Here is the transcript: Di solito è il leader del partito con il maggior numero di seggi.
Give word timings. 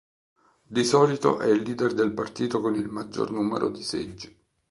Di 0.67 0.83
solito 0.83 1.37
è 1.37 1.45
il 1.51 1.61
leader 1.61 1.93
del 1.93 2.11
partito 2.11 2.59
con 2.59 2.73
il 2.73 2.87
maggior 2.89 3.29
numero 3.29 3.69
di 3.69 3.83
seggi. 3.83 4.35